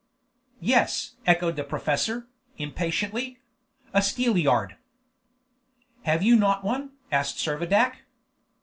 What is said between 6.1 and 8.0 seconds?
you not one?" asked Servadac.